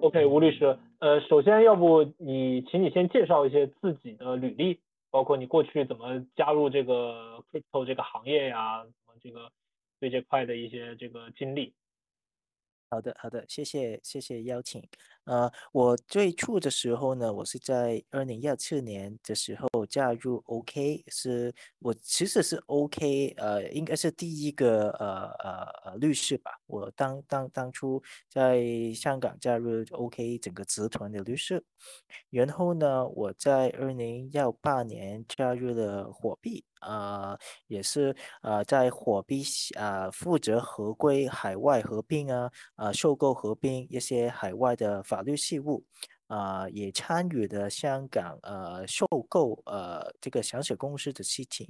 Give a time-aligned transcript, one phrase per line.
[0.00, 9.50] ，OK，OK，吴律师，呃，首先要不你，请你先介绍一些自己的履历，包括你过去怎么加入这个 crypto 这个行业呀，怎么这个
[10.00, 11.72] 对这块的一些这个经历。
[12.90, 14.82] 好的，好的，谢谢，谢谢邀请。
[15.24, 26.52] 呃，我最初的时候呢，我是在二零一四年的时候加入 OK，是我其实是 OK，呃，应该是第一个呃呃呃律师吧。
[26.66, 31.62] 我当当当初在香港加入 OK 整个集团的律师，
[32.30, 34.32] 然后呢，我在二零一
[34.62, 39.44] 八年加入了火币，啊，也是呃在火币
[39.76, 45.22] 啊负责合规海外合并啊，啊收购合并一些海外的法。
[45.22, 45.84] 律事务，
[46.28, 51.68] 啊，也参与了香港呃收购呃这个小小公司的事情。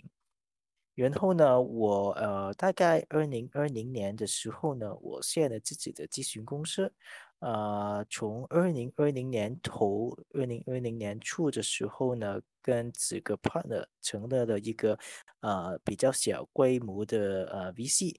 [0.94, 6.92] 然后呢，我呃大概二零二零年的时候呢，我建了自己的咨询公司。
[7.40, 14.98] 呃，从二零二零年头，二零二零年初的时候呢，跟几个 partner 成立了一个
[15.40, 18.16] 呃比较小规模的呃 VC。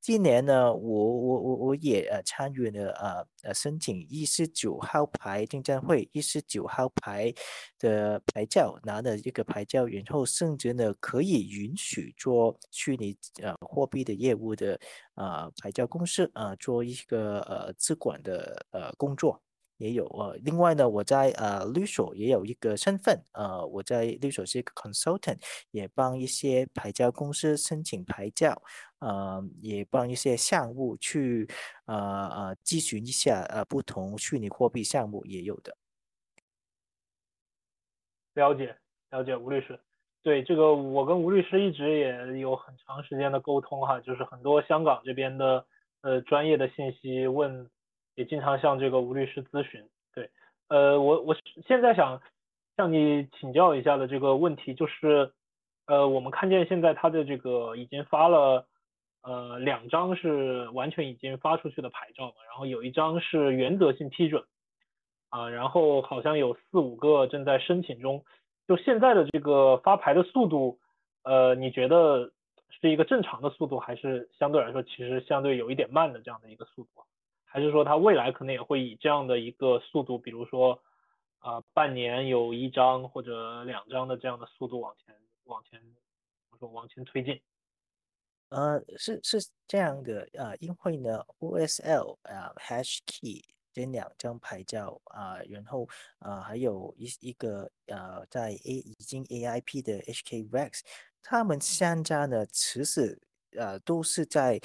[0.00, 7.34] 今年呢，我我我我也呃参与了呃呃申请一十九号牌证监会一十九号牌
[7.78, 14.80] 的牌照，拿了一个牌照，然后甚至呢可以允许做虚拟呃货币的业务的
[15.14, 19.42] 呃牌照公司啊做一个呃资管的呃工作。
[19.78, 25.38] 也有呃，另外呢，我在呃律所也有一个身份，呃，我在律所是一个 consultant，
[25.70, 28.60] 也帮一些牌照公司申请牌照，
[28.98, 31.48] 呃，也帮一些项目去
[31.86, 35.76] 呃呃咨询一下呃不同虚拟货币项目也有的。
[38.34, 38.76] 了解
[39.10, 39.78] 了解，吴律师，
[40.24, 45.64] 对这个我跟吴律师一直也有很长时间的沟通哈，就是很多香港这边的
[46.02, 47.70] 呃专业的信息问。
[48.18, 49.80] 也经常向这个吴律师咨询，
[50.12, 50.28] 对，
[50.66, 51.36] 呃，我我
[51.68, 52.20] 现在想
[52.76, 55.30] 向你请教一下的这个问题就是，
[55.86, 58.66] 呃，我们看见现在他的这个已经发了，
[59.22, 64.42] 呃，两张是完全已经发出去的牌照嘛，然后有一张是原则性批准，
[65.28, 68.24] 啊，然后好像有四五个正在申请中，
[68.66, 70.80] 就现在的这个发牌的速度，
[71.22, 72.32] 呃，你觉得
[72.80, 77.04] 是一个正常的速度，还是相对来说其实相对有一点慢的这样的一个速度？
[77.50, 80.82] 还是说它未来可能也会以这样的一个速度，比如说
[81.38, 85.14] 啊半年有一张或者两张的这样的速度往前
[85.44, 85.80] 往前，
[86.50, 87.40] 我说往前推进。
[88.50, 93.42] 呃，是是这样的呃，因为呢，OSL 啊 h key
[93.72, 95.88] 这两张牌照啊，然后
[96.18, 100.80] 啊还有一一个呃在 A 已经 AIP 的 HKREX，
[101.22, 103.18] 他们三家呢其实
[103.52, 104.60] 呃都是在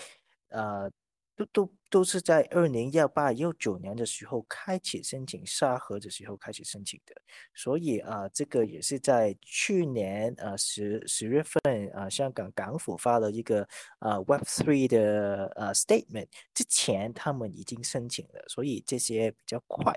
[0.50, 0.92] 呃。
[1.36, 7.16] 都都都是在二零幺八幺九年的时候开启申请沙盒的时候开始申请的，
[7.56, 13.68] 所以啊，这个也是在去年啊十十月份啊，香港港府发了一个
[14.00, 19.94] 啊 Web Three 的呃 Statement 之前，他们已经申请了，所以这些比较快。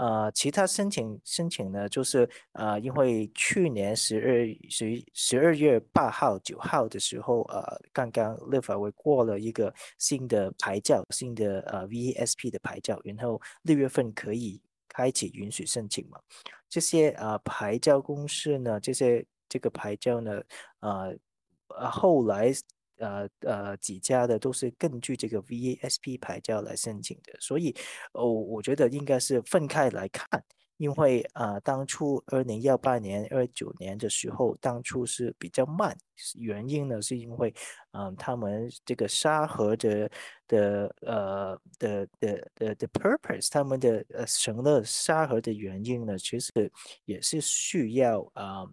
[0.00, 7.62] 呃，其他申请申请呢，就是呃，因为去年十二十十二月八号、九号的时候，呃，
[7.92, 16.18] 刚刚立法会过了一个新的牌照，新的呃 VSP 的牌照，然后六月份可以开启允许申请嘛。
[16.66, 20.42] 这些呃牌照公司呢，这些这个牌照呢，
[20.80, 21.14] 呃
[21.78, 22.54] 呃后来。
[23.00, 27.74] 呃呃，几家的都是根据这个 VASP 牌照来申请的，所以
[28.12, 30.26] 哦，我觉得应该是分开来看，
[30.76, 35.96] 因为啊，当初二零幺八年、二九年的时候，当初是比较慢，
[36.38, 37.52] 原因呢是因为
[37.92, 40.10] 嗯，他们这个沙盒的
[40.46, 46.50] 的呃的的的的 purpose，他们的呃成了沙盒的原因呢，其实
[47.04, 48.64] 也是需要啊，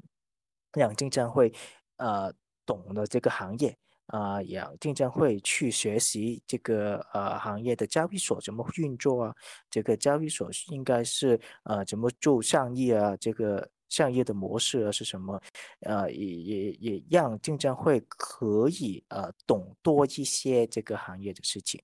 [0.74, 1.54] 让证监会
[1.98, 2.34] 呃
[2.66, 3.78] 懂了这个行业。
[4.08, 9.36] 啊，让证监会去学习这个呃行业的交易所怎么运作啊？
[9.70, 13.16] 这个交易所应该是呃怎么做上业啊？
[13.18, 15.42] 这个商业的模式啊是什么？
[15.82, 21.82] 呃，也也也让证监会可以呃懂多一些这个行业的事情。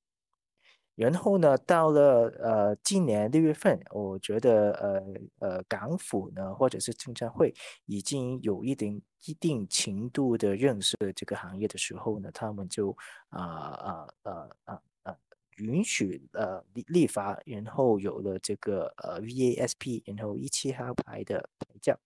[0.96, 7.54] 然后呢，到了呃今年六月份，我觉得呃呃港府呢或者是证监会
[7.86, 12.96] 已经有一定一定程度的认识这个行业的时候呢，他们就
[13.30, 15.18] 啊啊啊啊啊
[15.58, 21.98] 允许呃立立法，然后有了这个呃 VASP，然后一七号牌的牌照。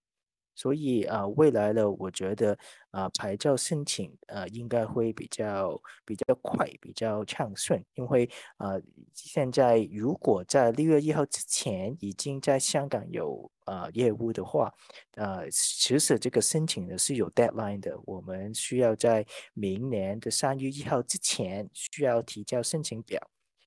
[0.58, 2.58] 所以啊，未来呢，我觉得
[2.90, 7.82] 啊，牌照申请呃应该会比较比较快，比较畅顺。
[7.94, 8.28] 因为
[8.58, 8.74] 啊，
[9.14, 14.74] 现在如果在六月一号之前已经在香港有啊业务的话，
[15.14, 23.22] 呃，其实这个申请呢是有 deadline 的，我们需要在明年的三月一号之前需要提交申请表，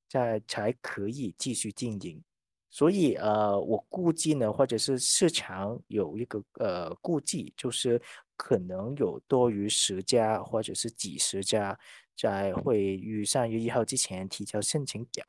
[0.08, 2.20] 再才可以继续经营。
[2.70, 8.00] 所以呃，我估计呢，或者是市场有一个呃估计，就是
[8.36, 11.78] 可能有多于十家或者是几十家
[12.16, 15.24] 在会于三月一号之前提交申请表。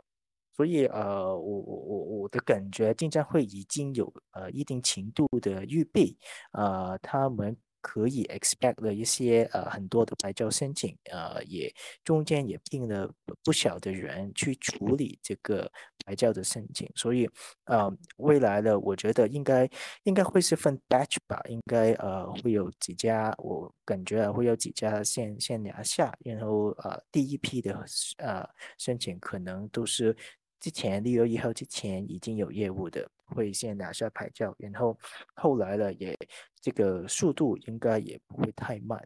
[0.55, 6.15] 所以呃，我我我我的感觉，证监会已经有呃一定程度的预备，
[6.51, 7.57] 呃，他们。
[7.81, 11.73] 可以 expect 的一些呃很多的牌照申请，呃也
[12.03, 13.11] 中间也聘了
[13.43, 15.69] 不小的人去处理这个
[16.05, 17.29] 牌照的申请，所以
[17.65, 19.69] 呃未来的我觉得应该
[20.03, 27.83] 应该会是分 batch 吧，应该呃会有几家，我感觉会有几家先先拿下，然后呃第一批的
[28.17, 28.47] 呃
[28.77, 30.15] 申请可能都是
[30.61, 33.05] 之前六月一号之前已经有业务的。
[33.33, 34.99] 会先拿下牌照，然后
[35.35, 36.13] 后来了也
[36.59, 39.01] 这个速度应该也不会太慢。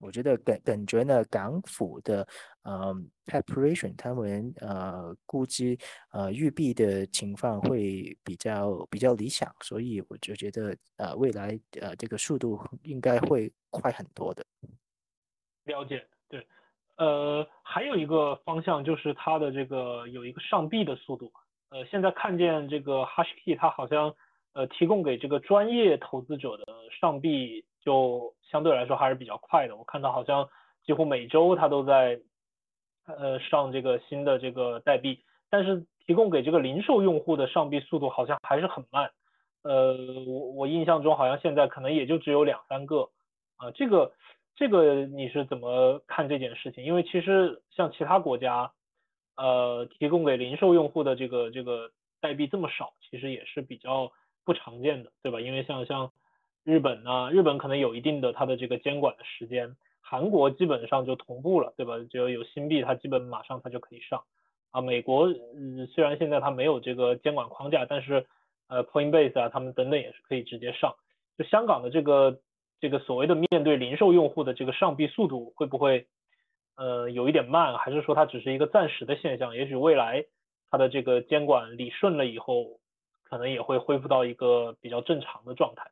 [0.00, 2.26] 我觉得感感觉呢，港府的
[2.62, 2.92] 呃
[3.24, 5.78] preparation，他们呃估计
[6.10, 14.44] 呃预备的情况会比较比较理想，所以我就觉得呃未来呃这个速度应该会快很多的。
[15.66, 16.44] 了解，对，
[16.96, 21.32] 呃还有一个方向就是它的这个有一个上币的速度。
[21.70, 24.14] 呃，现在看见这个 HashKey，它好像
[24.52, 26.64] 呃提供给这个专业投资者的
[27.00, 29.74] 上币就相对来说还是比较快的。
[29.74, 30.46] 我看到好像
[30.84, 32.20] 几乎每周它都在
[33.06, 39.10] 呃上这个新的这个代币，但是提供给这个零售用户的上币速度好像还是很慢。
[39.62, 39.94] 呃，
[40.26, 43.08] 我我印象中好像现在可能也就只有两三个
[43.56, 43.70] 啊。
[43.70, 44.12] 这个
[44.56, 46.84] 这个你是怎么看这件事情？
[46.84, 48.72] 因为其实像其他国家。
[49.34, 51.90] 呃，提供给零售用户的这个这个
[52.20, 54.12] 代币这么少，其实也是比较
[54.44, 55.40] 不常见的，对吧？
[55.40, 56.12] 因为像像
[56.64, 61.94] 日本呢，日本可能有一定的它的这个监管的时间，韩国基本上就同步了，对吧？
[62.10, 64.22] 只要有新币，它基本马上它就可以上。
[64.70, 68.26] 啊，美国嗯，虽然现在它没有这个监管框架，但是
[68.68, 70.94] 呃，Coinbase 啊，他们等等也是可以直接上。
[71.38, 72.38] 就香港的这个
[72.82, 76.06] 这个所谓的面对零售用户的这个上币速度会不会？
[76.74, 79.54] 呃，有一点慢，还是说它只是一个暂时的现象？
[79.54, 80.24] 也许未来
[80.70, 82.80] 它的这个监管理顺了以后，
[83.24, 85.90] 可能也会恢复到一个比较正常的状态。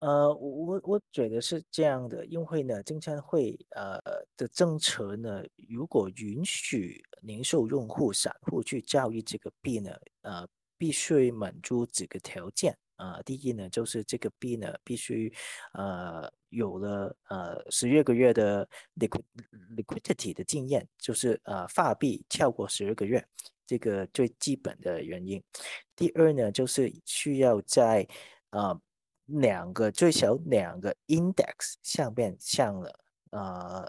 [0.00, 4.00] 呃，我我我觉得是这样的，因为呢，证监会呃
[4.34, 9.90] 的政策呢，如果允许零售用户、散户去交易这个币呢，
[10.22, 10.48] 呃，
[10.78, 12.74] 必须满足几个条件。
[12.96, 15.32] 啊，第一呢，就是这个币呢必须，
[15.72, 23.24] 呃，有了呃十二个月的 liquidity 的经验，就是呃发币跳过十二个月，
[23.66, 25.42] 这个最基本的原因。
[25.96, 28.06] 第二呢，就是需要在
[28.50, 28.80] 呃
[29.26, 33.00] 两个最小两个 index 上面上了，
[33.30, 33.40] 呃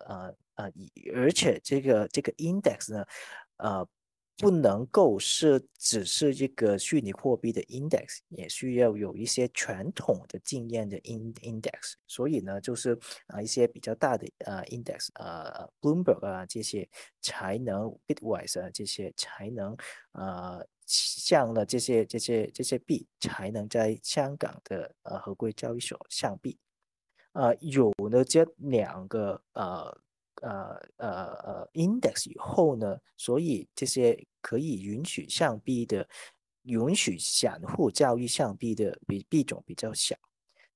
[0.08, 0.74] 呃呃，
[1.14, 3.06] 而且这个这个 index 呢，
[3.58, 3.88] 呃。
[4.38, 11.94] 不能够是只是一个虚拟货币的 index，也需要有一些传统的经验的 in index。
[12.06, 16.88] 所以呢，就是啊一些比较大的啊 index，呃 Bloomberg 啊这些
[17.22, 19.76] 才能 Bitwise 啊这些才能
[20.12, 26.60] 呃像了这些这些这些币才能在香港的呃合规交易所上币。
[27.32, 29.98] 啊，有了这两个呃。
[30.42, 36.08] 呃呃呃，index 以后呢，所以这些可以允许上币的、
[36.64, 40.16] 允许散户交易上币的比币种比较小。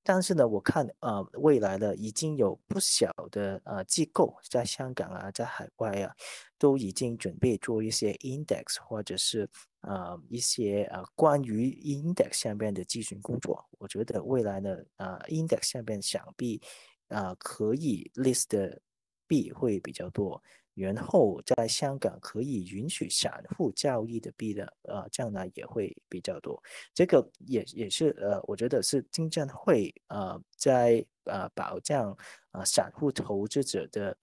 [0.02, 6.16] 但是呢，我看呃未来呢，已经有不小的呃机构在香港啊，在海外啊，
[6.58, 9.48] 都已经准备做一些 index 或者是
[9.82, 13.62] 呃一些呃关于 index 下面的咨询工作。
[13.78, 16.60] 我觉得未来呢，呃 index 下面想必
[17.08, 18.80] 啊可以 list。
[19.30, 20.42] 币会比较多，
[20.74, 26.60] 然后在香港可以允许散户交易的币的，呃，将来也会比较多。
[26.92, 32.16] 这个也也是呃，我觉得是证监会呃在呃保障
[32.50, 34.16] 呃散户投资者的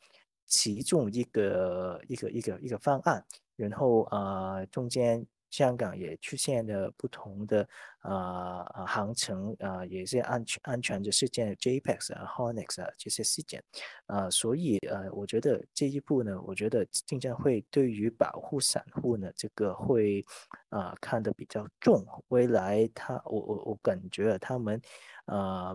[0.46, 3.26] 其中一个一个一个一个方案。
[3.56, 5.26] 然后呃，中间
[5.58, 7.68] 香港也出现了不同的
[8.02, 13.64] 啊航程啊，也是安全安全的事件，JPEX 啊、Honex 啊这些事件
[14.06, 20.24] 啊，所以呃，我觉得这一步呢，我觉得证监会对于保护散户呢，这个会
[20.70, 22.06] 啊看得比较重。
[22.28, 24.80] 未来他我我我感觉他们
[25.26, 25.74] 啊，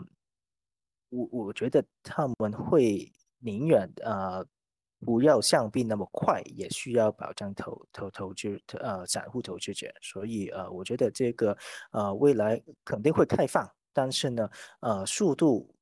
[1.08, 4.44] 我我觉得他们会宁愿啊。
[5.04, 11.56] 不要像币那么快，也需要保障投投投资呃散户投资者，所以呃我觉得这个
[11.92, 14.48] 呃未来肯定会开放，但是呢
[14.80, 15.74] 呃速度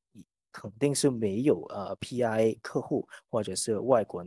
[0.52, 4.24] 肯定是没有呃 PI 客户或者是外国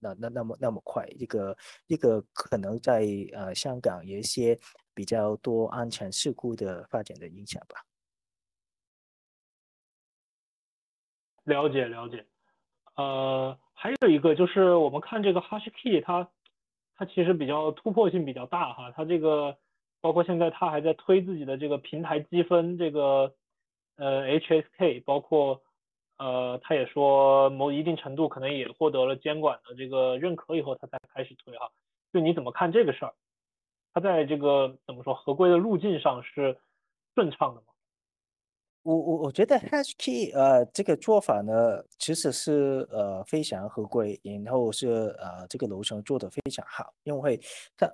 [0.00, 1.56] 那那那么那么快，一个
[1.86, 4.58] 一个可能在呃香港有一些
[4.94, 7.82] 比较多安全事故的发展的影响吧。
[11.46, 12.26] 了解了解，
[12.96, 13.58] 呃。
[13.80, 16.28] 还有一个就是我们看这个 HashKey，它
[16.96, 19.56] 它其实比较突破性比较大哈，它这个
[20.00, 23.32] 包括现在它还在推自己的这个平台积分这个
[23.96, 25.62] 呃 HSK，包括
[26.16, 31.70] 呃他也说某一定程度可能也获得了监管的这个认可以后，他才开始推哈。
[32.12, 33.14] 就你怎么看这个事儿？
[33.94, 36.58] 它在这个怎么说合规的路径上是
[37.14, 37.66] 顺畅的吗？
[38.88, 47.38] 我我我觉得 HashKey 呃这个做法呢，其实是呃非常合规，然后是呃这个流程做的非常好，因为
[47.76, 47.86] 它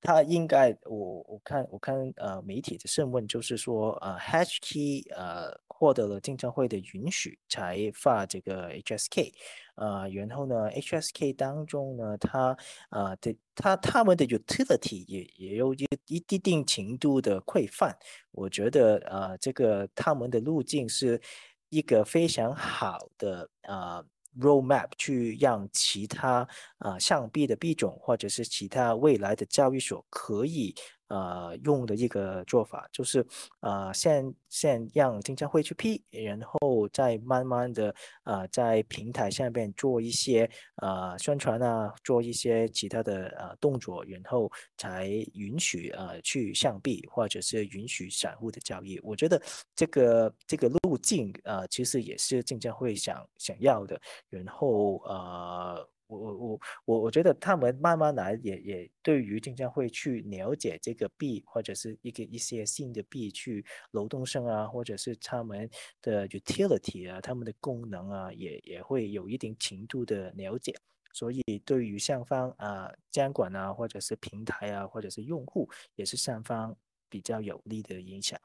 [0.00, 9.32] 它应该我我看我看呃媒体的审问就是说呃 hsk 呃获得了证监会的允许才发这个 HSK。
[9.76, 12.56] 呃，然后呢，HSK 当中呢，它
[12.90, 17.96] 呃的它他们的 utility 也也有一一定程度的规范，
[18.32, 21.20] 我觉得呃这个他们的路径是
[21.68, 24.04] 一个非常好的呃
[24.40, 26.46] roadmap，去让其他
[26.78, 30.74] 啊像币的币种或者是其他未来的交易所可以。
[31.08, 33.26] 呃，用的一个做法就是，
[33.60, 49.00] 呃，先先让证监会去批，然后再慢慢的，呃，在平台下面做一些呃宣传啊，做一些其他的呃动作，然后才允许呃去上币或者是允许散户的交易。
[49.02, 49.40] 我觉得
[49.74, 55.88] 这个这个路径呃，其实也是证监会想想要的，然后呃。
[56.08, 65.68] 我我我我我觉得他们慢慢来，也也对于经常会去了解这个币或者是一个一些新的币去流动性啊，或者是他们
[66.02, 70.74] 的 utility 啊，他们的功能啊，也也会有一定程度的了解。
[71.12, 76.76] 所以对于上方啊监管啊，或者是平台啊，或者是用户，也是上方
[77.08, 78.38] 比较有利的影响。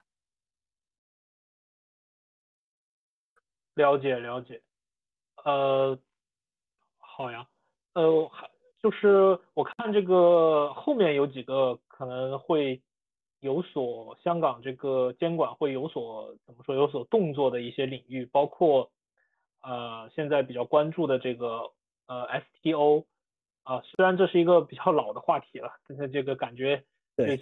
[3.77, 4.61] 了解了解，
[5.45, 5.99] 呃，
[6.97, 7.47] 好呀。
[7.93, 8.49] 呃，还
[8.81, 12.81] 就是我看这个后面有几个可能会
[13.39, 18.91] 有所香港这个监管会有所怎么说有所动作的一些领域，包括
[19.61, 21.71] 呃现在比较关注的这个
[22.07, 22.27] 呃
[22.61, 23.05] STO
[23.63, 26.83] 啊，虽然这是一个比较老的话题了，但是这个感觉
[27.15, 27.37] 对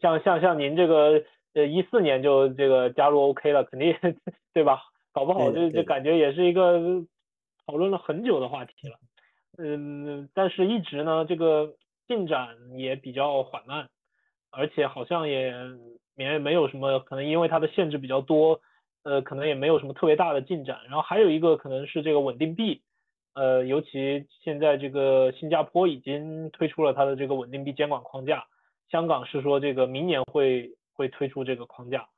[0.00, 1.22] 像像像您这个
[1.54, 3.94] 呃一四年就这个加入 OK 了，肯定
[4.52, 4.82] 对吧？
[5.12, 7.04] 搞不好这这感觉也是一个
[7.66, 8.98] 讨论了很久的话题了。
[9.58, 11.74] 嗯，但是一直呢，这个
[12.06, 13.88] 进展也比较缓慢，
[14.50, 15.52] 而且好像也
[16.16, 18.60] 也没有什么可能，因为它的限制比较多，
[19.02, 20.80] 呃，可能也没有什么特别大的进展。
[20.84, 22.80] 然后还有一个可能是这个稳定币，
[23.34, 28.46] 呃，尤其现在这个新加坡已经推出了它的这个稳定币监管框架，
[28.90, 32.08] 香港是说这个明年会会推出这个框架，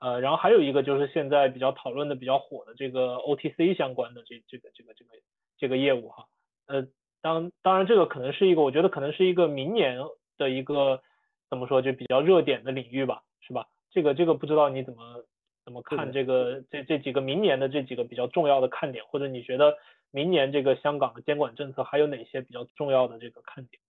[0.00, 5.10] 呃，然后还有一个就是现在比较讨论的比较火的这个 OTC 相关的这这个这个这个
[5.56, 6.26] 这个业务哈。
[6.66, 6.86] 呃，
[7.20, 9.98] 当当然，这个可能是一个，我觉得可能是一个明年
[10.38, 11.02] 的一个
[11.50, 13.66] 怎么说，就比较热点的领域吧，是吧？
[13.90, 15.24] 这个这个不知道你怎么
[15.64, 19.76] 怎么看这个这这几个明年的这几个比较重要的看点，或者你觉得
[20.10, 23.80] 明年这个香港的监管政策还有哪些比较重要的这个看点？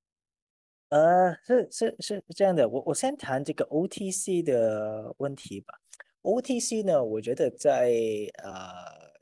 [0.91, 5.75] 呃，是是是这样的，我我先谈这个 OTC 的问题吧。
[6.23, 7.91] OTC 呢，我觉得在
[8.43, 8.53] 呃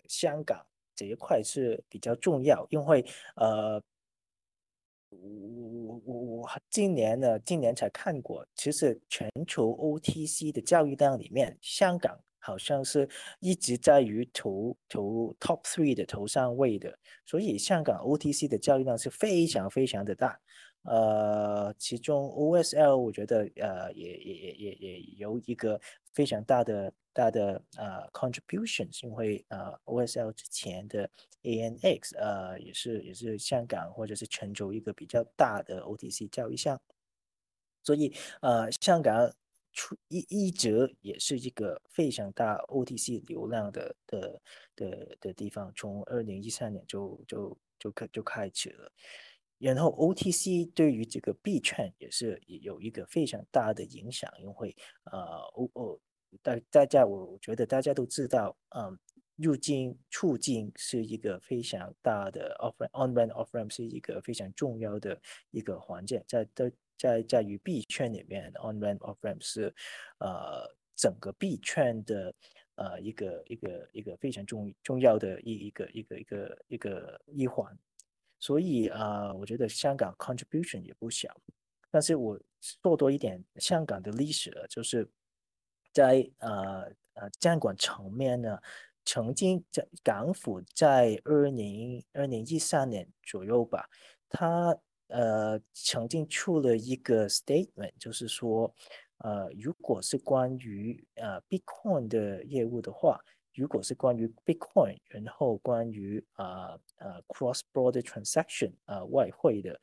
[0.08, 0.66] 香港。
[1.00, 3.02] 这一块是比较重要，因为
[3.36, 3.82] 呃，
[5.08, 20.38] 我我我我今年呢，今年才看过，其实全球 OTC 的交易量里面，香港好像是一直在于头头 top three 的头上位的，所以香港 OTC 的交易量是非常非常的大。
[20.82, 25.78] 呃，其中 OSL 我觉得呃也也也也也有一个
[26.12, 31.10] 非常大的大的呃 contributions，因为呃 OSL 之前的
[31.42, 36.80] ANX 呃也是也是香港或者是全球一个比较大的 OTC 交易项。
[37.82, 39.32] 所以呃，香港
[39.72, 44.40] 出一一直也是一个非常大 OTC 流量的的
[44.76, 48.92] 的的地方，从二零一三年就就就开就开始了。
[49.60, 54.74] 然后 OTC 对于这个币圈也是有一个非常大的影响，因为
[55.04, 55.20] 呃
[55.54, 56.00] ，O O
[56.42, 58.98] 大大家我觉得大家都知道，嗯，
[59.36, 69.74] 入境出境是一个非常大的 off on ramp off ramp 是一个非常重要的一个环节，在在在在于币圈里面 on ramp off ramp 是
[70.20, 70.64] 呃
[70.96, 72.34] 整个币圈的
[72.76, 77.76] 呃一个一个一个非常重重要的一一个一个一个一个一环。
[78.40, 81.28] 所以啊，我觉得香港 contribution 也不小，
[81.90, 82.40] 但是我
[82.82, 85.06] 说多一点香港的历史了，就是
[85.92, 88.58] 在呃呃监管层面呢，
[89.04, 93.86] 曾经在港府在二零二零一三年左右吧，
[94.28, 94.74] 他
[95.08, 98.74] 呃曾经出了一个 statement，就是说，
[99.18, 103.22] 呃，如果是关于呃 Bitcoin 的业务的话。
[103.54, 109.80] 如果是关于 Bitcoin，然后关于啊呃 cross border transaction 啊外汇的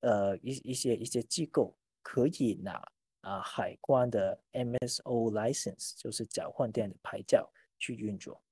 [0.00, 2.82] 呃一一些一些机构可以拿
[3.20, 8.42] 啊海关的 MSO license，就是交换店的牌照去运作。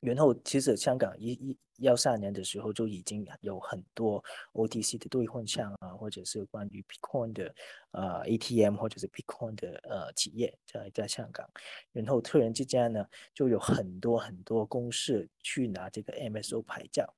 [0.00, 4.22] 然后，其实香港一一幺三年的时候就已经有很多
[4.54, 7.54] OTC 的兑换项啊，或者是关于 Bitcoin 的
[7.90, 11.46] 呃 ATM 或者是 Bitcoin 的呃企业在在香港。
[11.92, 17.14] 然后突然之间呢，就有很多很多公司去拿这个 MSO 牌照。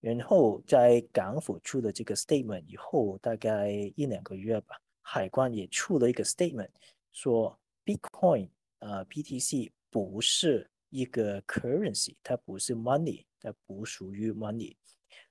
[0.00, 6.70] 然后在港府出了这个 statement 以后，大概一两个月吧，海关也出了一个 statement，
[7.12, 8.48] 说 Bitcoin
[8.80, 10.68] 呃 BTC 不是。
[10.90, 14.76] 一个 currency，它不是 money，它不属于 money。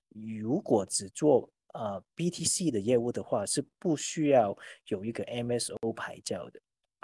[0.10, 6.60] 如果只做啊 BTC 的业务的话，是不需要有一个 MSO 牌照的。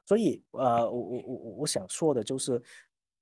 [0.05, 2.61] 所以啊，我我我我想说的就是，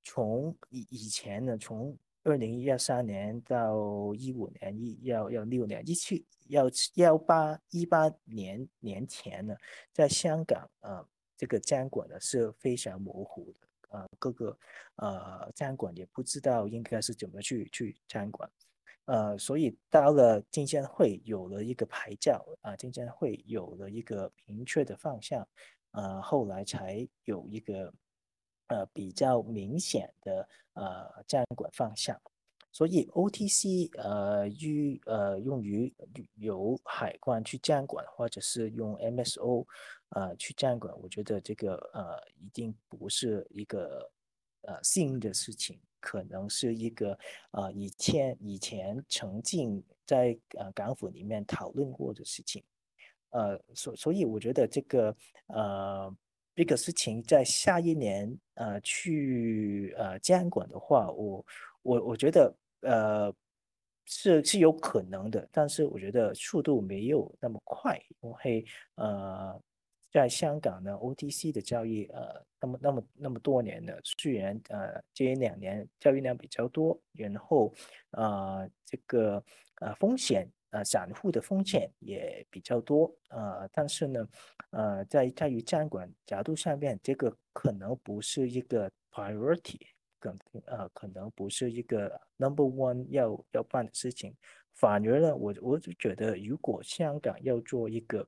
[0.03, 9.55] 从以以前呢，从二零一三年到一五年一幺幺六年一七幺幺八一八年年前呢，
[9.91, 11.05] 在香港啊，
[11.37, 13.67] 这个监管呢是非常模糊的。
[13.91, 14.57] 呃，各个
[14.95, 18.49] 呃监管也不知道应该是怎么去去监管，
[19.05, 25.47] 呃，所以到了证监会有了一个牌照啊，证监会有了一个明确的方向，
[25.91, 27.93] 呃，后来才有一个
[28.67, 32.19] 呃比较明显的呃监管方向。
[32.73, 35.93] 所以 OTC 呃用呃用于
[36.35, 39.65] 由海关去监管，或者是用 MSO
[40.11, 44.09] 呃去监管，我觉得这个呃一定不是一个
[44.61, 47.17] 呃新的事情，可能是一个
[47.51, 52.63] 呃以前以前曾经在呃港府里面讨论过的事情，
[53.31, 55.15] 呃所所以我觉得这个
[55.47, 56.15] 呃
[56.55, 61.45] 这个事情在下一年呃去呃监管的话，我
[61.81, 62.53] 我我觉得。
[62.83, 63.31] 呃，
[64.05, 69.61] 是是有可能的，但是我觉得速度没有那么快，因为呃，
[70.11, 77.73] 在香港呢，OTC 的交易呃，那么那么那么多年了，虽然呃这两年交易量比较多，然后
[78.11, 79.43] 呃这个
[79.75, 84.27] 呃风险呃散户的风险也比较多，呃，但是呢，
[84.71, 89.79] 呃在在于监管角度上面，这个可能不是一个 priority。
[90.19, 90.35] 可
[90.67, 94.31] 呃可能不是一个 number one 要要办的事情，
[94.75, 98.27] 反而呢，我我就觉得，如果香港要做一个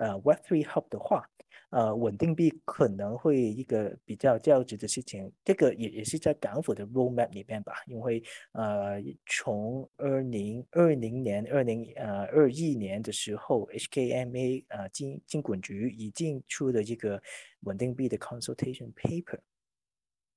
[0.00, 1.22] 呃 Web3 hub 的话，
[1.70, 5.30] 呃，稳定币可能会一个比较较值的事情。
[5.44, 17.22] 这个也也是在港府的 roadmap 里面吧，因为呃，从二零二零年、二零呃二一年的时候，HKMA 呃金金管局已经出了一个
[17.60, 19.38] 稳定币的 consultation paper。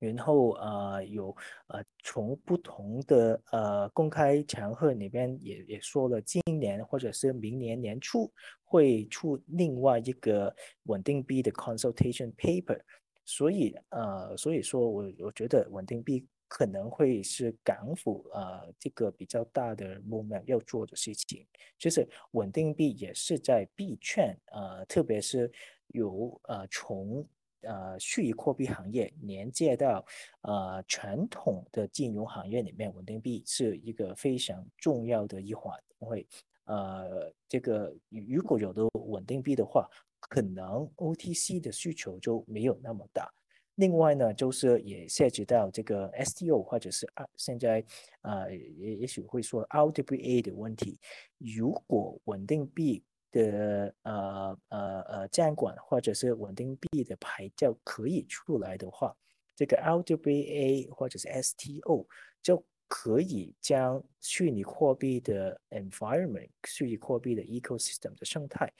[0.03, 1.33] 然后呃有
[1.67, 8.29] 呃从不同的呃公开场合里边也也说了，今年或者是明年年初
[8.63, 12.81] 会出另外一个稳定币的 consultation paper，
[13.23, 21.47] 所以呃所以说我我觉得稳定币可能会是港府呃这个比较大的 moment 要做的事情，
[21.79, 25.49] 就是稳定币也是在币圈呃特别是
[25.87, 27.25] 有呃从。
[27.63, 30.05] 呃，虚拟货币行业连接到
[30.41, 35.77] 呃传统的金融行业里面，稳定币是一个非常重要的一环。
[35.99, 36.27] 因为
[36.65, 43.29] 呃，这个如果有的稳定币的话，可能 OTC 的需求就没有那么大。
[43.75, 47.83] 另外呢，就是也涉及到这个 STO 或者是啊，现在
[48.21, 50.99] 啊也也许会说 RWA 的问题。
[51.39, 59.13] 如果稳定币的呃呃呃监管或者是稳定币的牌照可以出来的话，
[59.57, 62.07] 这个 LWA 或者是 STO
[62.41, 68.71] 就可以将虚拟货币的 environment、虚拟货币的 ecosystem 的生态，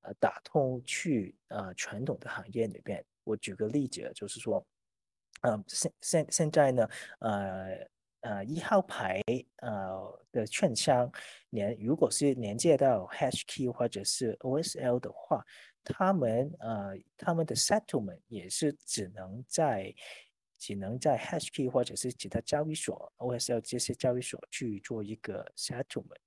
[0.00, 3.04] 呃，打通去呃传统的行业里边。
[3.24, 4.64] 我举个例子，就是说，
[5.42, 6.88] 呃，现现现在呢，
[7.18, 7.86] 呃。
[8.26, 9.22] 呃，一号牌
[9.58, 11.08] 呃的券商
[11.50, 15.44] 连如果是连接到 HK 或者是 OSL 的话，
[15.84, 19.94] 他们呃他们的 settlement 也是只能在
[20.58, 26.18] 只能在 HK 或者是其他交易所 OSL 这些交易所去做一个 settlement。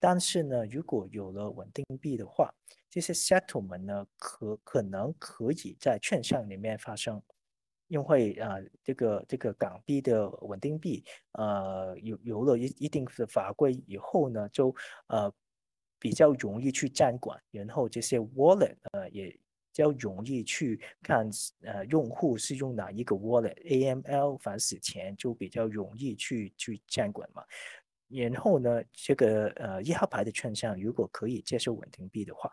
[0.00, 2.50] 但是呢，如果有了稳定币的话，
[2.88, 7.22] 这些 settlement 呢可可能可以在券商里面发生。
[7.92, 14.74] 因为啊，这个这个港币的稳定币，呃，有有了一一定的法规以后呢，就
[15.08, 15.30] 呃
[15.98, 19.38] 比较容易去监管，然后这些 wallet 呃也比
[19.74, 21.28] 较容易去看
[21.60, 27.44] 呃用户是用哪一个 wallet，AML 反洗钱就比较容易去去监管嘛。
[28.08, 32.50] 然后呢，这个呃一号牌的券商如果可以接受稳定币的话。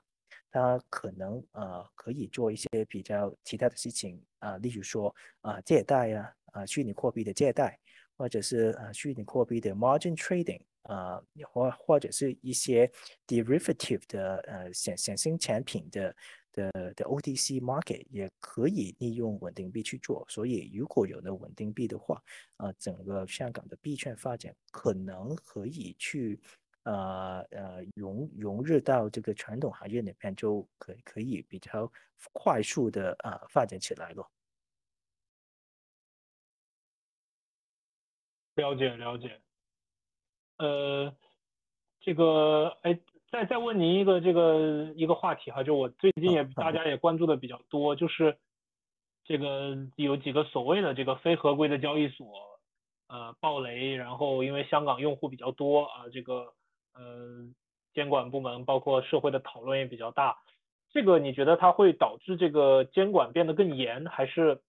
[0.51, 7.79] 它可能呃可以做一些比较其他的事情啊，例如说啊借贷呀啊虚拟货币的借贷，
[8.17, 11.21] 或者是啊虚拟货币的 margin trading 啊
[11.51, 12.91] 或或者是一些
[13.27, 16.15] derivative 的呃显显性产品的
[16.51, 20.25] 的的 OTC market 也可以利用稳定币去做。
[20.27, 22.21] 所以如果有了稳定币的话，
[22.57, 26.39] 啊整个香港的币圈发展可能可以去。
[26.89, 31.91] 呃呃融融入到这个传统行业里面，就可可以比较
[32.33, 34.27] 快速的啊发展起来了。
[38.55, 39.39] 了解了解。
[40.57, 41.15] 呃，
[42.01, 42.99] 这个哎，
[43.31, 48.35] 再再问您一个这个一个话题哈，就我最近也大家也关注的比较多，就是
[49.23, 52.59] 这个有几个所谓的这个非合规的交易所
[53.07, 56.51] 呃爆雷，然后因为香港用户比较多啊，这个。
[56.97, 57.55] 嗯，
[57.93, 60.37] 监管部门包括社会的讨论也比较大，
[60.91, 64.61] 这个你觉得它会导致这个监管变得更严，还是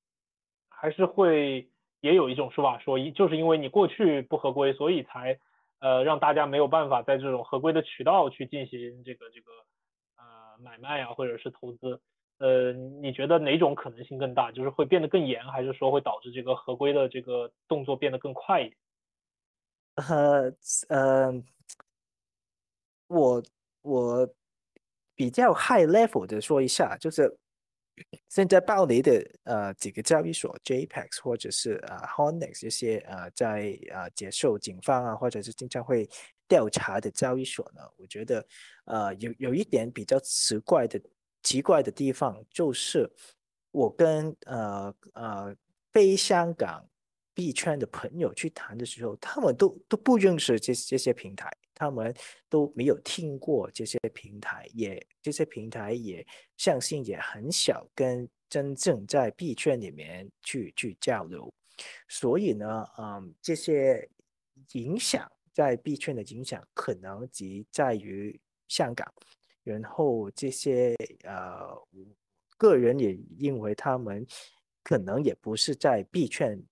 [0.68, 1.68] 还是会
[2.00, 5.38] 也有一种说法说，就是因为你过去不合规，所以才
[5.80, 9.50] 呃让大家没有办法在这种合规的渠道去进行这个这个
[10.18, 12.00] 呃买卖啊或者是投资，
[12.38, 14.52] 呃，你觉得哪种可能性更大？
[14.52, 18.76] 就是会变得更严，还是说会导致这个合规的这个动作变得更快一点？
[19.96, 20.52] 呃
[20.88, 21.42] 呃。
[23.10, 23.42] 我
[23.82, 24.34] 我
[25.16, 27.36] 比较 high level 的说一下，就是
[28.28, 36.08] 现在暴雷的呃几个交易所，JPEX 或者是啊 Honex 这些呃在啊接受警方啊或者是经常会
[36.46, 38.46] 调查的交易所呢，我觉得
[38.84, 41.00] 呃有有一点比较奇怪的
[41.42, 43.10] 奇怪的地方，就是
[43.72, 45.56] 我跟呃呃
[45.92, 46.88] 非香港
[47.34, 51.50] 币圈的朋友去谈的时候，他们都都不认识这这些平台。
[51.80, 52.14] 他们
[52.50, 56.26] 都没有听过这些平台，也这些平台也
[56.58, 61.50] 相信也很少跟真正在币圈里面去去交流，
[62.06, 64.06] 所以呢，嗯，这些
[64.72, 68.38] 影响在币圈的影响可能即在于
[68.68, 69.10] 香港，
[69.64, 71.74] 然后这些呃，
[72.58, 74.26] 个人也认为他们
[74.82, 76.62] 可能也不是在币圈。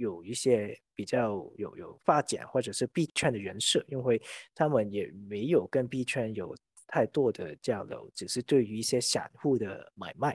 [0.00, 4.20] 有一些比较有有发展或者是币圈的人设，因为
[4.54, 10.34] 他们也没有跟币圈有太多的交流，只是对于一些散户的买卖。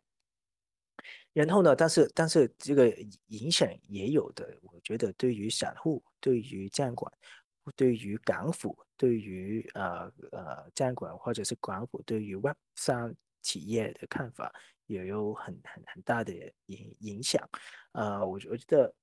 [1.34, 2.88] 然后呢，但是但是这个
[3.28, 7.12] 影响也有的，我觉得对于散户、对于监管、
[7.76, 14.54] 对于港府、对于呃呃监管或者是港府对于 Web 三企业的看法
[14.86, 16.32] 也有很很很大的
[16.68, 17.44] 影影响。
[17.94, 18.94] 呃，我我觉得。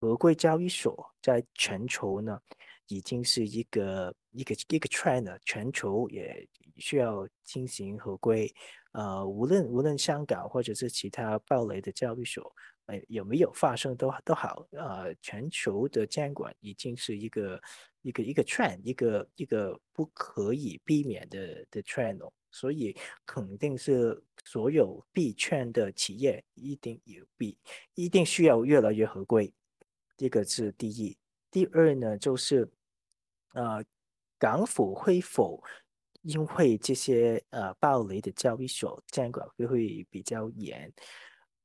[0.00, 2.40] 合规交易所在全球呢，
[2.88, 8.50] 已经是一个一个一个 trend，全球也需要进行合规。
[8.92, 12.50] 呃，无论无论香港或者是其他暴雷的交易所，
[12.86, 14.66] 呃，有没有发生都都好。
[14.72, 17.60] 呃，全球的监管已经是一个
[18.00, 22.18] 一个一个 trend，一个一个不可以避免的的 trend。
[22.52, 27.56] 所以肯定是所有币圈的企业一定有比
[27.94, 29.52] 一定需要越来越合规。
[30.20, 31.16] 这个是第一，
[31.50, 32.70] 第二呢，就是
[33.54, 33.82] 呃，
[34.38, 35.64] 港府会否
[36.20, 40.92] 因为这些呃暴雷的交易所监管会会比较严？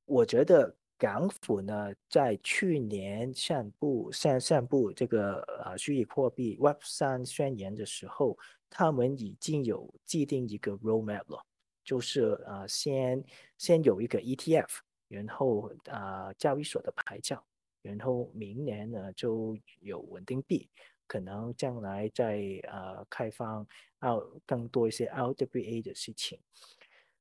[0.06, 8.38] 我觉得港府呢，在去年散布散散布这个呃虚拟货币 Web 三宣言的时候，
[8.70, 11.46] 他们已经有既定一个 roadmap 了，
[11.84, 13.22] 就是呃先
[13.58, 14.78] 先有一个 ETF，
[15.10, 17.46] 然后啊交易所的牌照，
[17.86, 20.70] 然后明年呢就有稳定币，
[21.08, 23.66] 可能将来再呃开放
[24.00, 26.40] 啊更多一些 LWA 的事情。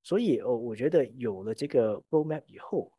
[0.03, 2.91] 所以哦，我觉得有了这个 roadmap 以后。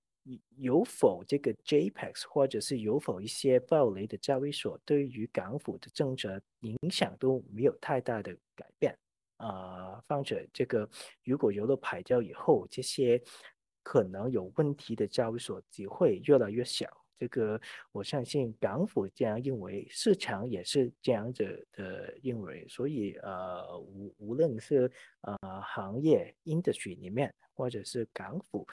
[0.58, 8.98] 有否这个 JPEX 或者是有否一些暴雷的交易所，对于港府的政策影响都没有太大的改变
[9.38, 10.02] 啊。
[10.08, 10.90] 况且这个
[11.24, 13.22] 如果有了牌照以后，这些
[13.84, 17.05] 可能有问题的交易所只会越来越小。
[17.18, 17.60] 这个
[17.92, 22.68] 我相信港府这样认为，市场也是这样子的认为。
[22.68, 28.68] 所以呃，无无论是呃行业 industry 里面，或者是港府。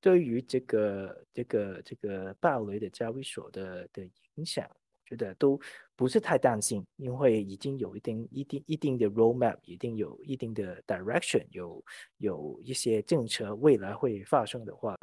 [0.00, 4.64] 对于这个这个这个暴雷的交易所的的影响，
[5.08, 5.58] 觉得都
[5.96, 11.82] 不是太担心，因为已经有一定一定一定的 roadmap，一定有一定的 direction，有
[12.18, 14.94] 有一些政策未来会发生的话，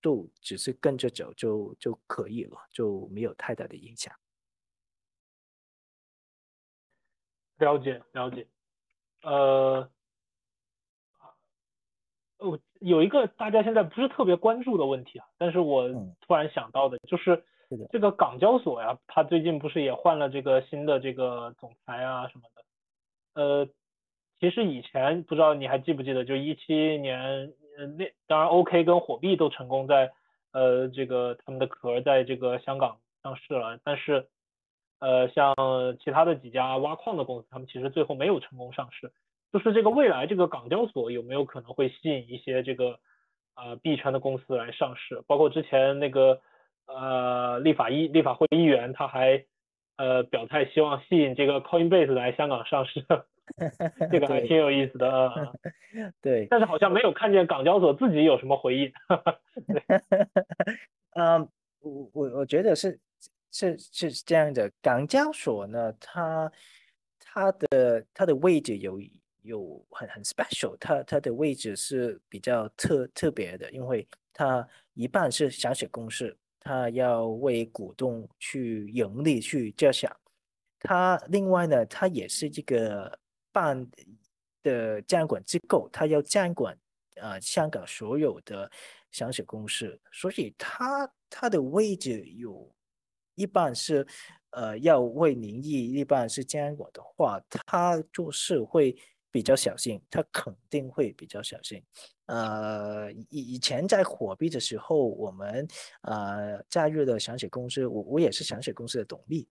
[0.00, 4.12] 都只是跟着走就就可以了，就没有太大的影响。
[7.58, 8.48] 了解了解，
[9.22, 9.88] 呃。
[12.38, 15.88] 哦，有一个大家现在不是特别关注的问题啊，但是我
[16.20, 17.44] 突然想到的就是
[17.90, 23.68] 这个港交所呀，它最近不是也换了这个新的这个总裁啊什么的，呃，
[24.40, 27.52] 其实以前不知道你还记不记得，就一七年，
[27.96, 30.10] 那当然 OK 跟火币都成功在
[30.52, 34.26] 呃这个他们的壳在这个香港上市了，但是
[34.98, 35.54] 呃像
[36.02, 39.12] 其他的几家挖矿的公司，他们其实最后没有成功上市。
[39.52, 42.98] 就是这个未来这个港交所有没有可能会吸引一些这个
[43.52, 45.22] 啊币圈的公司来上市？
[45.26, 46.40] 包括之前那个
[46.96, 49.44] 呃立法议立法会议员他还
[49.96, 53.04] 呃表态希望吸引这个 Coinbase 来香港上市，
[54.10, 55.52] 这个还挺有意思的啊。
[56.22, 58.92] 对，但是好像没有看见港交所自己有什么回应。
[61.14, 61.48] 嗯，
[61.80, 62.98] 我我我觉得是
[63.50, 66.50] 是是这样的，港交所呢，它
[67.18, 69.00] 它的它的位置有。
[69.44, 80.14] 有很很 special，它它的位置是比较特特别的，因为它一半是想写公司，他要为股东去盈利去着想，
[80.78, 83.18] 他另外呢，他也是这个
[83.50, 83.86] 办
[84.62, 86.78] 的监管机构，他要监管
[87.20, 88.70] 啊香港所有的
[89.10, 92.72] 上市公司，所以他他的位置有
[93.34, 94.06] 一半是
[94.50, 98.96] 呃要为民意，一半是监管的话，他做事会。
[99.34, 101.82] 比较小心，他肯定会比较小心。
[102.32, 105.68] 呃，以以前在火币的时候，我们
[106.02, 109.46] 呃加入了响水公司，我我也是响水公司的董秘，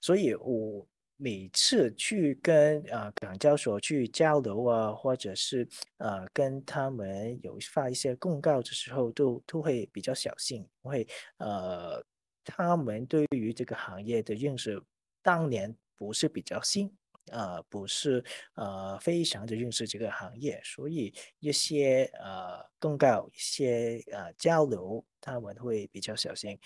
[0.00, 0.84] 所以我
[1.16, 11.06] 每次去跟呃港交所去交流啊，或者是呃跟他们有发一些公告的时候，都都会比较小心，因为
[11.38, 12.04] 呃
[12.44, 14.82] 他们对于这个行业的认识
[15.22, 16.92] 当年不是比较新。
[17.32, 26.58] 呃，不是呃，非常的认识这个行业，所以一些呃公告、一些呃交流，他们会比较小心。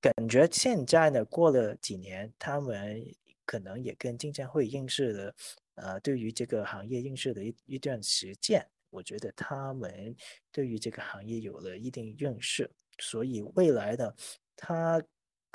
[0.00, 3.02] 感觉现在呢，过了几年，他们
[3.44, 5.34] 可能也跟证监会认识了，
[5.74, 10.14] 呃，对于这个行业认识的一一段时间，我觉得他们
[10.52, 14.14] 对于这个行业有了一定认识，所以未来呢，
[14.56, 15.02] 他。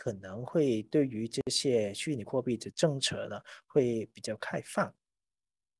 [0.01, 4.91] 可能会对于这些虚拟货币的政策呢，会比较开放。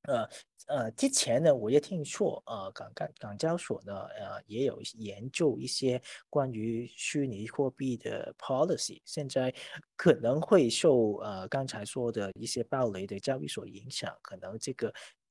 [0.02, 0.28] 呃
[0.66, 9.02] 呃，之前呢，我也听说，呃，港港港交所呢，呃，也有研究一些关于虚拟货币的 policy。
[9.04, 9.52] 现在
[9.96, 14.88] 可能会受呃刚才说的一些暴雷的交易所影响，可能这个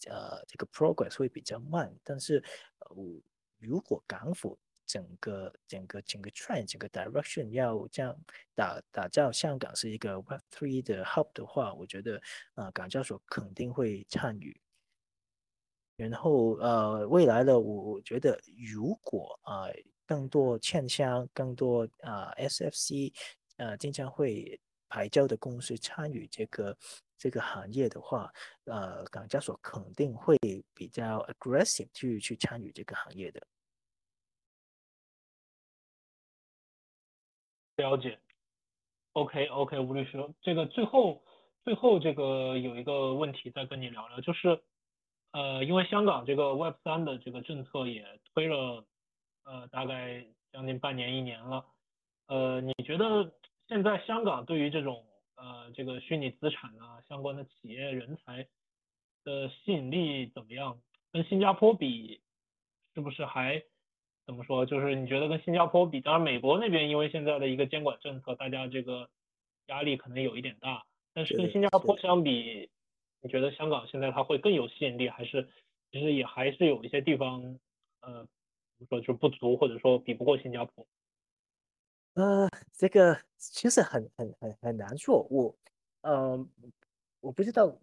[0.09, 1.93] 呃这个 progress 会比较慢。
[2.03, 2.43] 但是，
[2.79, 2.95] 呃，
[3.57, 4.59] 如果港府
[4.91, 8.13] 整个整个整个 trend 整个 direction 要这样
[8.53, 12.21] 打打造香港是一个 Web Three 的 hub 的话，我觉得
[12.55, 14.59] 啊港交所肯定会参与。
[15.95, 18.37] 然后呃未来的我我觉得
[18.73, 19.67] 如果啊
[20.05, 23.13] 更多券商更多啊 SFC
[23.55, 26.77] 呃经常会牌照的公司参与这个
[27.17, 28.29] 这个行业的话，
[28.65, 30.37] 呃港交所肯定会
[30.73, 33.39] 比较 aggressive 去去参与这个行业的。
[37.81, 38.19] 了解
[39.13, 41.21] ，OK OK，吴律师，这个最后
[41.63, 44.61] 最后这个有一个问题再跟你聊聊，就是
[45.31, 48.85] 呃，因为香港这个 Web 三的这个政策也推了
[49.43, 51.65] 呃大概将近半年一年了，
[52.27, 53.33] 呃，你觉得
[53.67, 58.47] 现在香港对于这种呃这个虚拟资产啊相关的企业人才
[59.23, 60.79] 的吸引力怎么样？
[61.11, 62.21] 跟新加坡比，
[62.93, 63.61] 是不是还
[64.31, 64.65] 怎么说？
[64.65, 69.09] 就是你觉得跟新加坡比，当然美国那边因为现在的一个监管政策，大家这个
[69.65, 72.69] 压力可能有一点大，但是跟新加坡相比，
[73.19, 75.49] 你觉得香港现在它会更有吸引力，还是
[75.91, 77.41] 其实也还是有一些地方，
[77.99, 78.25] 呃，
[78.77, 80.87] 怎么说就不足，或者说比不过新加坡？
[82.13, 85.53] 呃，这个其实很很很很难说，我，
[86.03, 86.47] 呃，
[87.19, 87.77] 我不知道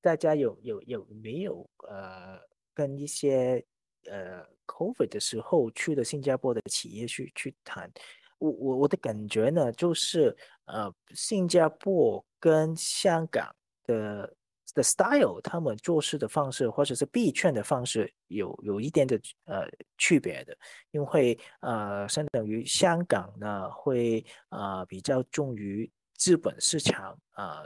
[0.00, 2.40] 大家有有有没有呃
[2.74, 3.64] 跟一些
[4.08, 7.90] 呃 COVID 的时候去了新加坡的企业去去谈，
[8.38, 10.36] 我我我的感觉呢，就是
[10.66, 14.34] 呃新加坡跟香港的。
[14.72, 20.56] 的 style，他们做事的方式或者是币圈的方式有有一点的呃区别的，
[20.92, 27.62] 因为呃相当于香港呢会呃比较重于资本市场啊，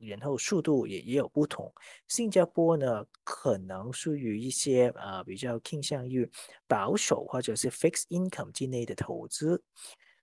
[0.00, 1.70] 然后速度也也有不同。
[2.08, 6.26] 新加坡呢可能属于一些呃比较倾向于
[6.66, 9.62] 保守或者是 fixed income 之内的投资。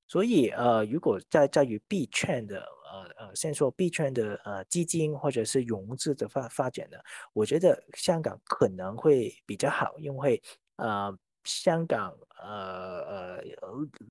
[0.07, 2.59] 所以，呃，如果在在于币圈的，
[2.91, 6.97] 呃呃，先说币圈的呃基金或者是融资的发发展呢，
[7.31, 10.41] 我觉得香港可能会比较好，因为
[10.77, 13.43] 呃，香港呃呃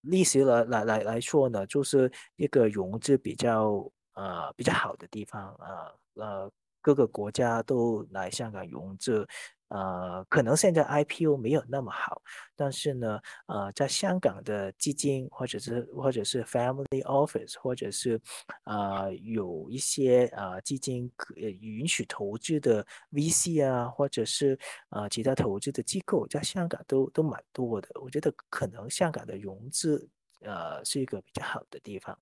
[0.03, 9.27] 历史来来来来说呢，就是一个融资比较呃比较好的地方啊呃，各个国家都来香港融资。
[9.71, 12.21] 呃，可能现在 IPO 没有那么好，
[12.57, 18.21] 但是呢，呃，在香港的基金或者是或者是 Family Office，或者是
[18.65, 27.89] 呃有一些呃基金可允许投资的 VC 啊，或者是呃其他投资的机构，在香港都都蛮多的。
[28.03, 30.09] 我觉得可能香港的融资
[30.41, 32.19] 呃是一个比较好的地方。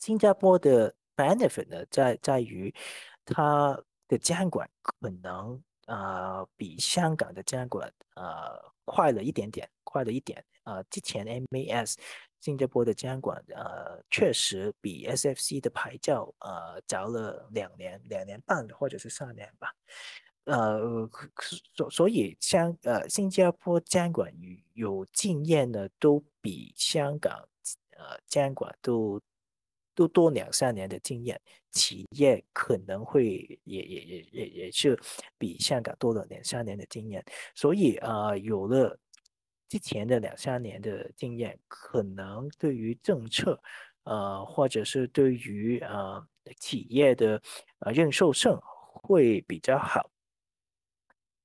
[0.00, 2.74] 新加坡的 benefit 呢，在在于
[3.24, 5.62] 它的监管可能。
[5.86, 10.44] 呃，比香港的监管呃快了一点点，快了一点。
[10.64, 11.94] 呃，之前 MAS
[12.40, 19.72] 新加坡的监管呃确实比 SFC 的牌照呃早了两年、两年半或者是三年吧。
[20.44, 21.08] 呃，
[21.74, 24.32] 所所以香呃新加坡监管
[24.74, 27.48] 有经验的都比香港
[27.96, 29.20] 呃监管都。
[29.96, 31.40] 都多两三年的经验，
[31.72, 34.96] 企业可能会也也也也也是
[35.38, 38.96] 比香港多了两三年的经验，所以啊，有了
[39.68, 43.58] 之前的两三年的经验，可能对于政策，
[44.04, 46.22] 呃，或者是对于呃
[46.60, 47.40] 企业的
[47.78, 50.10] 呃认受性会比较好。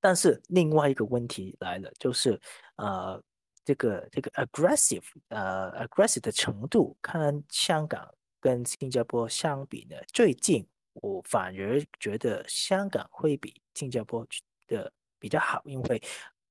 [0.01, 2.37] 但是另外一个问题来了，就是
[2.75, 3.23] 呃
[3.63, 8.13] 这个这个 aggressive 呃 aggressive 的程度，看香港。
[8.41, 14.27] 跟新加坡相比呢，最近我反而觉得香港会比新加坡
[14.67, 16.01] 的比较好，因为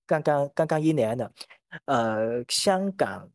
[0.07, 1.31] 刚刚刚刚一年呢，
[1.85, 3.29] 呃，香港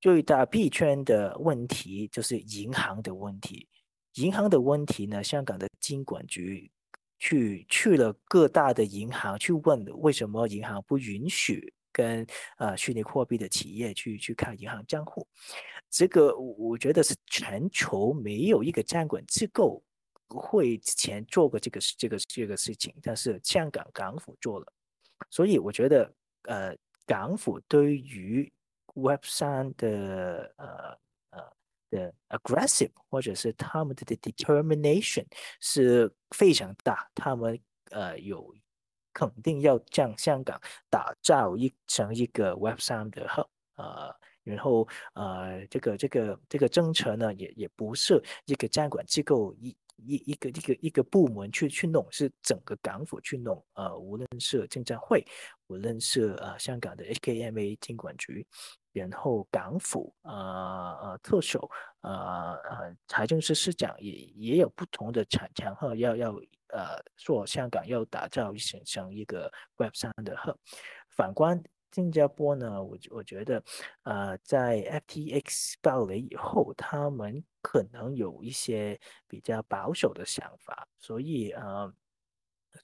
[0.00, 3.68] 最大币圈的问题就是银行的问题，
[4.14, 6.70] 银行的问题呢，香港的金管局
[7.18, 12.24] 去去了各大的银行去问为什么银行不允许跟
[12.58, 15.26] 呃虚拟货币的企业去去开银行账户。
[15.90, 19.82] 这个我觉得是全球没有一个监管机构
[20.28, 24.72] 会之前做过这个这个这个事情，但是香港港府做了，
[25.28, 28.52] 所以我觉得呃港府对于
[28.94, 30.98] Web 三的呃
[31.30, 31.52] 呃
[31.90, 35.26] 的 aggressive 或者是他们的 determination
[35.60, 37.58] 是非常大，他们
[37.90, 38.54] 呃有
[39.12, 44.14] 肯定要将香港打造一成一个 Web 三的 hub 呃。
[44.44, 53.62] 然后，呃，这个这个这个政策呢，也也不是一个监管机构一一一个一个一个部门去去弄，是整个港府去弄。
[53.74, 55.22] 呃，无论是证监会，
[55.66, 58.46] 无论是呃香港的 HKMA 监管局，
[58.94, 66.34] 然后港府呃呃特首呃呃财政司司长也也有不同的场场合要要
[66.68, 70.56] 呃说香港要打造成成一个 Web 三的 hub。
[71.10, 71.62] 反观。
[71.90, 73.64] 新加坡呢，我我觉得，
[74.02, 81.90] 呃，在 FTX 爆雷以后，他们可能有一些比较保守的想法，所以呃，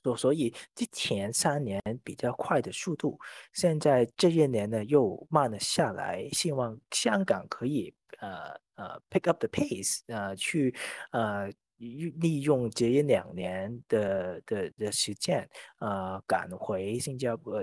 [0.03, 3.21] 所所以之前三年比较快的速度，
[3.53, 6.27] 现在这一年呢又慢了下来。
[6.33, 10.75] 希望香港可以呃呃 pick up the pace，呃去
[11.13, 15.49] 呃利用这一两年的的的时间，
[15.81, 17.63] 呃赶回新加坡。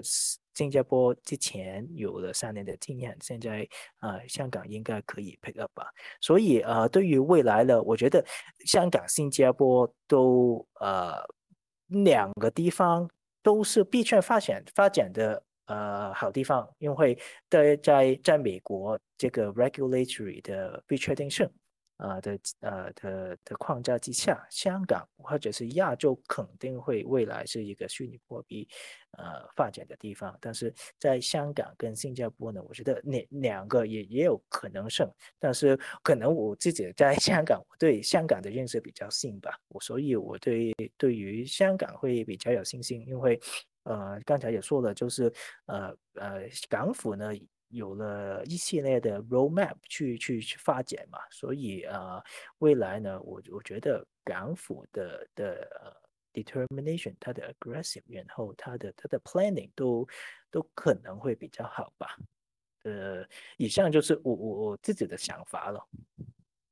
[0.54, 3.66] 新加坡之前有了三年的经验，现在
[4.02, 5.86] 呃香港应该可以 pick up 吧。
[6.20, 8.24] 所以呃对于未来呢，我觉得
[8.66, 11.24] 香港、新加坡都呃
[11.88, 13.10] 两个地方
[13.42, 17.18] 都是币圈发展发展的呃好地方，因为
[17.50, 21.50] 在在在美国这个 regulatory 的不确定性。
[22.02, 28.68] 呃的呃的的框架之下，香港或者是亚洲肯定会未来是一个虚拟货币
[29.20, 30.36] 呃发展的地方。
[30.42, 35.08] 但是在香港跟新加坡呢，我觉得两两个也也有可能性。
[35.40, 43.40] 但是可能我自己在香港，我对香港的认识比较新吧，我所以我对对于香港会比较有信心，因为
[43.84, 45.32] 呃刚才也说了，就是
[45.68, 47.32] 呃呃港府呢。
[47.72, 52.24] 有了一系列的 roadmap 去去去发展嘛，所以啊，
[52.60, 55.94] 未来呢，我我觉得港府的的呃
[56.34, 60.08] determination，它的 aggressive，然后它的它的 planning 都
[60.50, 62.18] 都可能会比较好吧。
[62.84, 63.24] 呃，
[63.58, 65.88] 以上就是我我我自己的想法了。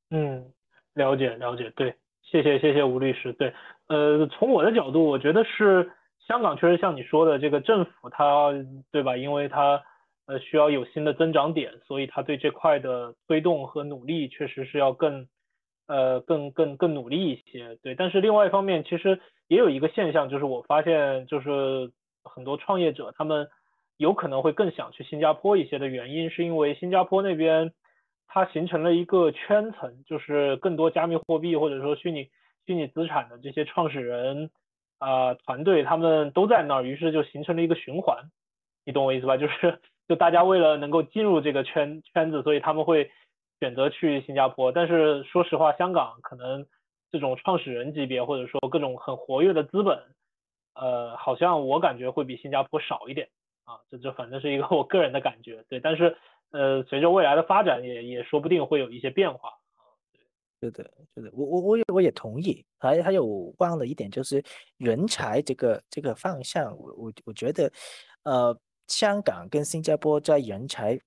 [0.10, 0.52] 嗯，
[0.94, 3.32] 了解了解，对，谢谢谢谢吴律师。
[3.34, 3.54] 对，
[3.88, 5.92] 呃，从我的角度，我觉得是
[6.28, 8.52] 香港确实像你说的，这个政府它
[8.92, 9.16] 对吧？
[9.16, 9.82] 因为它
[10.30, 15.28] 呃，需要有新的增长点，所以他对这块的推动和努力确实是要更，
[15.88, 17.76] 呃，更更更努力一些。
[17.82, 21.92] 对，但是另外一方面，其实也有一个现象，就是我发现，就是
[22.24, 23.48] 很多创业者他们
[23.98, 27.74] 有可能会更想去新加坡一些的原因，是因为新加坡那边
[28.28, 32.30] 它形成了一个圈层，就是更多加密货币或者说虚拟
[32.68, 34.52] 虚拟资产的这些创始人
[35.00, 38.30] 啊团队，他们都在那儿，于是就形成了一个循环。
[38.86, 39.36] 你懂我意思吧？
[39.36, 39.80] 就是。
[40.10, 43.12] 就大家为了能够进入这个圈圈子，所以他们会
[43.60, 44.72] 选择去新加坡。
[44.72, 46.66] 但是说实话，香港可能
[47.12, 50.04] 这种创始人级别或者说各种很活跃的资本，
[50.74, 53.30] 呃，好像我感觉会比新加坡少一点
[53.66, 53.78] 啊。
[53.92, 55.80] 这这反正是一个我个人的感觉，对。
[55.80, 56.18] 但是
[56.50, 59.54] 呃，随着未来的发展，也也说不定会有一些变化
[60.60, 62.66] 对的，是的，我我我也我也同意。
[62.80, 64.44] 还还有忘了一点，就是
[64.78, 67.72] 人才这个这个方向，我我我觉得
[68.24, 68.60] 呃。
[68.90, 71.00] 香港跟新加坡在人才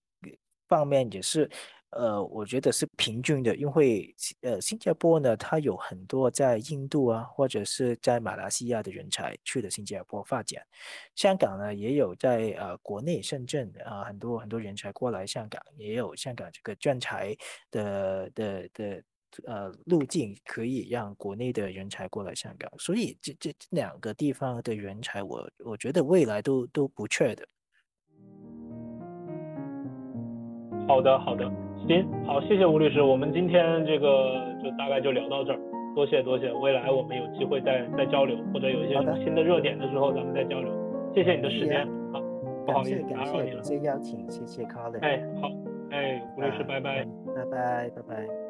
[0.69, 1.51] 方面也是，
[1.91, 10.65] 呃，我觉得是平均的，因为呃，新加坡呢，它有很多在印度啊，或者是在马来西亚的人才去了新加坡发展。
[11.15, 17.37] 香港呢，也有在呃国内深圳啊，很多很多人才过来香港，也有香港这个专才
[17.71, 19.05] 的的的
[19.45, 22.71] 呃路径，可以让国内的人才过来香港。
[22.79, 27.47] 所以这这两个地方的人才，我我觉得未来都都不缺的。
[30.87, 31.51] 好的，好的，
[31.87, 35.59] 行，好，谢谢吴律师，我们今天这个就大概就聊到这儿，
[35.95, 40.71] 多谢多谢，未来我们有机会再再交流，或者有一些新的热点的时候，咱们再交流。
[41.15, 42.21] 谢谢你的时间，好，
[42.67, 43.63] 不好意思打扰你了。
[43.63, 45.01] 谢谢邀请，谢谢 Colin。
[45.01, 45.49] 哎，好，
[45.91, 48.42] 哎，吴律师，拜拜，拜拜，拜拜。